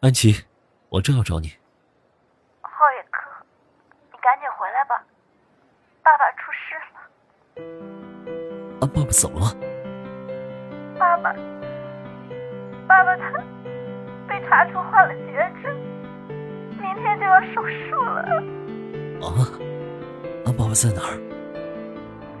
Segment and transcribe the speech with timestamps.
[0.00, 0.46] 安琪，
[0.88, 1.52] 我正要找你。
[2.62, 3.18] 浩野哥，
[4.10, 5.04] 你赶紧回来吧，
[6.02, 7.00] 爸爸出事了。
[8.80, 9.54] 啊，爸爸怎么了？
[10.98, 11.34] 爸爸，
[12.88, 13.30] 爸爸他
[14.26, 15.76] 被查出患了绝症，
[16.80, 18.22] 明天就要手术了。
[19.20, 19.28] 啊？
[20.46, 21.12] 啊，爸爸在哪儿？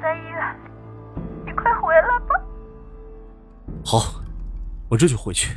[0.00, 0.70] 在医院里，
[1.44, 2.40] 你快回来吧。
[3.84, 3.98] 好，
[4.88, 5.54] 我这就回去。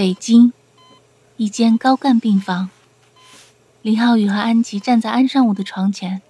[0.00, 0.54] 北京，
[1.36, 2.70] 一间高干病房。
[3.82, 6.22] 林浩宇和安琪站在安尚武的床前。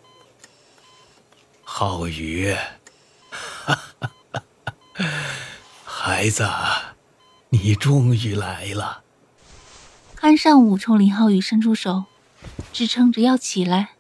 [1.63, 2.57] 浩宇，
[5.85, 6.49] 孩子，
[7.51, 9.05] 你终于来了。
[10.21, 12.07] 安尚武冲林浩宇伸出手，
[12.73, 13.91] 支撑着要起来。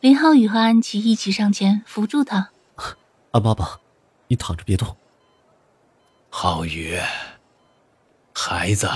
[0.00, 2.50] 林浩宇和安琪一起上前扶住他。
[3.30, 3.78] 安爸爸，
[4.26, 4.96] 你躺着别动。
[6.28, 6.98] 浩宇。
[8.40, 8.88] 孩子，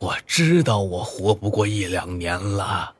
[0.00, 2.96] 我知道我活不过一两年了。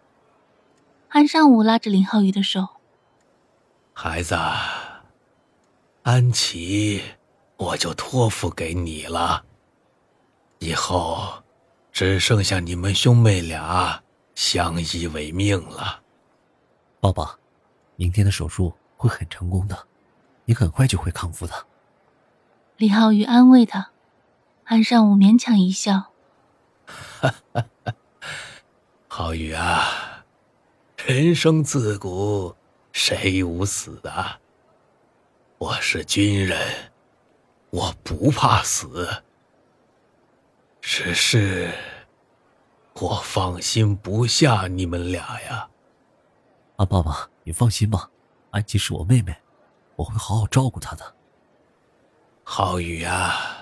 [1.08, 2.68] 安尚武拉着林浩宇的手。
[3.92, 4.38] 孩子，
[6.04, 7.02] 安琪，
[7.56, 9.44] 我就托付给你了。
[10.60, 11.42] 以后，
[11.90, 14.00] 只剩下你们兄妹俩
[14.36, 16.00] 相依为命了。
[17.00, 17.36] 爸爸，
[17.96, 19.76] 明天的手术会很成功的，
[20.44, 21.52] 你很快就会康复的。
[22.76, 23.88] 林浩宇安慰他。
[24.64, 26.12] 安尚武勉强一笑
[29.08, 30.24] ：“浩宇啊，
[30.96, 32.54] 人生自古
[32.92, 34.38] 谁无死啊？
[35.58, 36.92] 我是军人，
[37.70, 39.22] 我不怕死。
[40.80, 41.72] 只是
[42.94, 45.68] 我放心不下你们俩呀。”
[46.76, 48.10] 啊，爸爸，你放心吧，
[48.52, 49.36] 安琪是我妹妹，
[49.96, 51.14] 我会好好照顾她的。
[52.44, 53.58] 浩宇啊。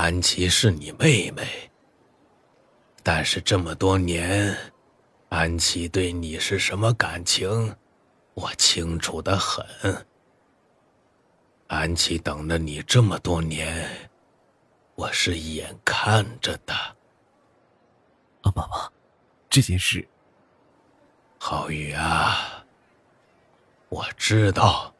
[0.00, 1.44] 安琪是你妹妹，
[3.02, 4.56] 但是这么多年，
[5.28, 7.74] 安琪对你是什么感情，
[8.34, 9.66] 我清楚的很。
[11.66, 13.90] 安琪等了你这么多年，
[14.94, 16.72] 我是眼看着的。
[18.42, 18.92] 啊，爸爸，
[19.50, 20.06] 这件事，
[21.40, 22.64] 浩宇啊，
[23.88, 24.94] 我知道，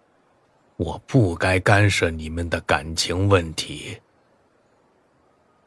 [0.76, 3.96] 我不该干涉你们的感情问题。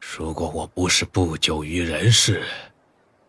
[0.02, 2.44] 如果我不是不久于人世，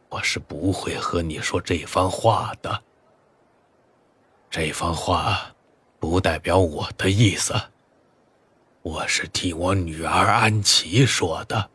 [0.09, 2.84] 我是不会和你说这番话的。
[4.50, 5.53] 这番话
[6.00, 7.53] 不代表我的意思，
[8.81, 11.69] 我是替我女儿安琪说的。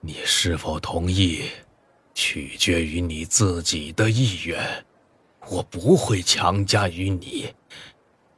[0.00, 1.48] 你是否同意，
[2.14, 4.84] 取决于你自己的意愿，
[5.48, 7.54] 我不会强加于你。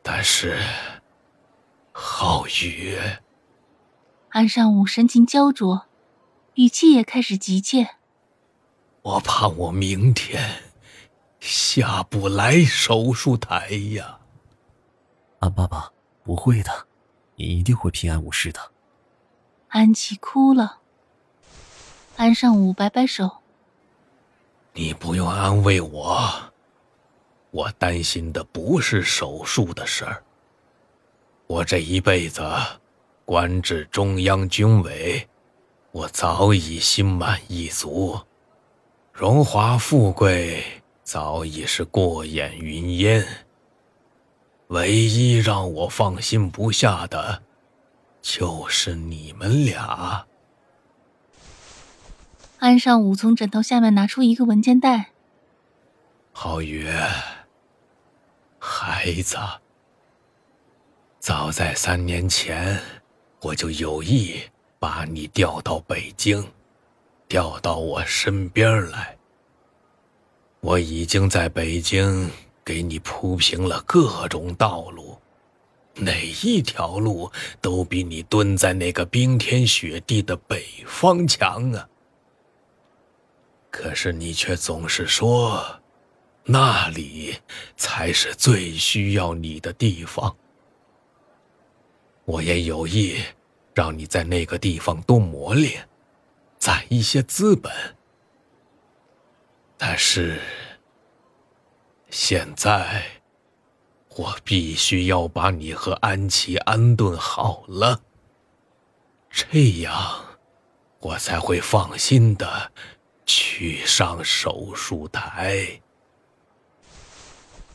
[0.03, 0.59] 但是，
[1.91, 2.97] 浩宇。
[4.31, 5.87] 安尚武神情焦灼，
[6.55, 7.97] 语气也开始急切。
[9.03, 10.73] 我怕我明天
[11.41, 14.21] 下不来手术台呀。
[15.41, 15.91] 安爸爸，
[16.23, 16.87] 不会的，
[17.35, 18.71] 你一定会平安无事的。
[19.67, 20.79] 安琪哭了。
[22.17, 23.39] 安尚武摆摆手
[24.75, 26.53] ：“你不用安慰我，
[27.51, 30.23] 我担心的不是手术的事儿。
[31.49, 32.41] 我这一辈子……”
[33.25, 35.29] 官至中央军委，
[35.93, 38.21] 我早已心满意足，
[39.13, 40.65] 荣华富贵
[41.05, 43.27] 早已是过眼云烟。
[44.69, 47.43] 唯一让我放心不下的，
[48.23, 50.27] 就是你们俩。
[52.59, 55.11] 安尚武从枕头下面拿出一个文件袋。
[56.33, 56.89] 皓宇，
[58.59, 59.37] 孩子，
[61.19, 62.81] 早在三年前。
[63.41, 64.41] 我就有意
[64.79, 66.47] 把你调到北京，
[67.27, 69.17] 调到我身边来。
[70.61, 72.31] 我已经在北京
[72.63, 75.19] 给你铺平了各种道路，
[75.95, 77.33] 哪一条路
[77.63, 81.89] 都比你蹲在那个冰天雪地的北方强啊！
[83.71, 85.81] 可是你却总是说，
[86.45, 87.37] 那里
[87.79, 90.37] 才是最需要你的地方。
[92.31, 93.21] 我也有意
[93.75, 95.89] 让你在那个地方多磨练，
[96.59, 97.73] 攒一些资本。
[99.77, 100.41] 但是
[102.09, 103.05] 现在，
[104.17, 108.03] 我必须要把你和安琪安顿好了，
[109.29, 110.37] 这样
[111.01, 112.71] 我才会放心的。
[113.27, 115.81] 去上手术台。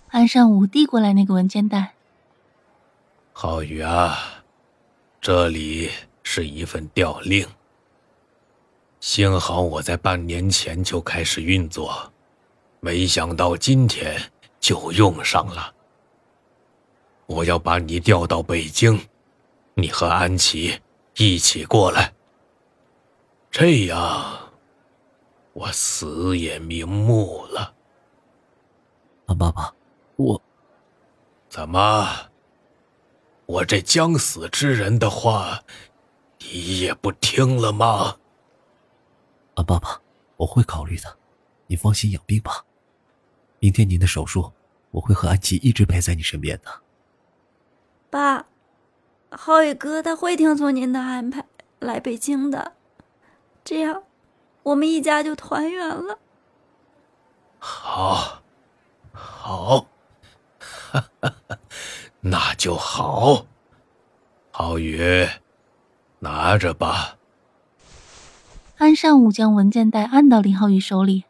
[0.09, 1.93] 安尚武递过来那个文件袋。
[3.31, 4.34] 浩宇啊，
[5.25, 5.89] 这里
[6.21, 7.43] 是一份调令。
[8.99, 12.13] 幸好我在半年前就开始运作，
[12.79, 14.21] 没想到今天
[14.59, 15.73] 就用上了。
[17.25, 19.03] 我要把你调到北京，
[19.73, 20.79] 你和安琪
[21.15, 22.13] 一起过来。
[23.49, 24.51] 这样。
[25.53, 27.73] 我死也瞑目了，
[29.25, 29.73] 安爸爸，
[30.17, 30.39] 我
[31.49, 32.29] 怎么？
[33.45, 35.63] 我这将死之人的话，
[36.39, 38.17] 你也不听了吗？
[39.55, 40.01] 安爸爸，
[40.37, 41.17] 我会考虑的，
[41.67, 42.65] 你放心养病吧。
[43.59, 44.51] 明天您的手术，
[44.91, 46.81] 我会和安琪一直陪在你身边的。
[48.09, 48.47] 爸，
[49.29, 51.45] 浩宇哥他会听从您的安排
[51.79, 52.73] 来北京的，
[53.63, 54.03] 这样。
[54.63, 56.17] 我们一家就团圆了。
[57.59, 58.41] 好，
[59.13, 59.87] 好，
[62.27, 63.45] 那就好。
[64.49, 65.27] 浩宇，
[66.17, 67.17] 拿着吧。
[68.77, 71.25] 安善武将文件袋按到林浩宇手里。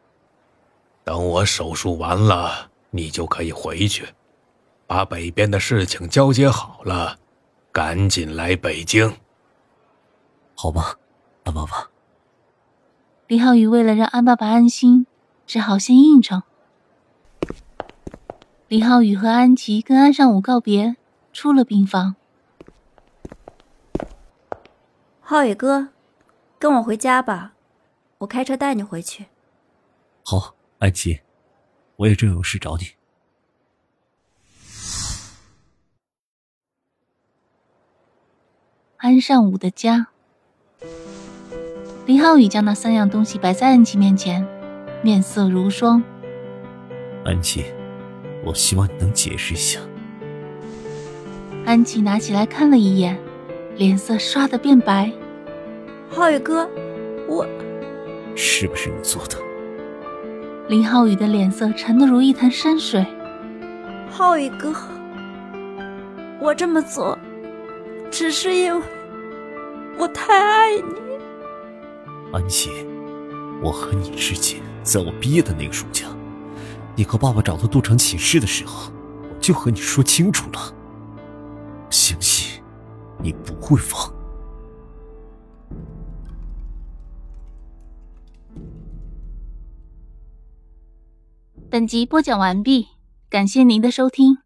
[1.04, 4.08] 等我手术完了，你就可以回去，
[4.86, 7.18] 把北边的事情交接好了，
[7.70, 9.14] 赶紧来北京。
[10.54, 10.96] 好吧，
[11.44, 11.90] 安爸爸。
[13.26, 15.06] 林浩宇为了让安爸爸安心，
[15.46, 16.42] 只好先应承。
[18.68, 20.96] 李浩宇和安琪跟安尚武告别，
[21.32, 22.16] 出了病房。
[25.20, 25.90] 浩宇哥，
[26.58, 27.52] 跟我回家吧，
[28.18, 29.26] 我开车带你回去。
[30.24, 31.20] 好，安琪，
[31.94, 32.86] 我也正有事找你。
[38.96, 40.08] 安尚武的家。
[42.04, 44.44] 林浩宇将那三样东西摆在安琪面前，
[45.04, 46.02] 面色如霜。
[47.24, 47.64] 安琪，
[48.46, 49.80] 我希望你能解释一下。
[51.64, 53.18] 安琪拿起来看了一眼，
[53.76, 55.10] 脸色唰的变白。
[56.08, 56.70] 浩宇哥，
[57.26, 57.44] 我
[58.36, 59.36] 是不是你做的？
[60.68, 63.04] 林浩宇的脸色沉得如一潭深水。
[64.08, 64.72] 浩宇哥，
[66.40, 67.18] 我这么做，
[68.12, 68.86] 只是因为
[69.98, 70.94] 我太爱你。
[72.32, 72.70] 安琪，
[73.60, 76.06] 我和你之间，在我毕业的那个暑假，
[76.96, 78.90] 你和爸爸找到杜城寝室的时候，
[79.38, 80.74] 就和你说清楚了。
[81.90, 82.62] 相信
[83.22, 84.12] 你不会忘。
[91.68, 92.86] 本集播讲完毕，
[93.28, 94.45] 感谢您的收听。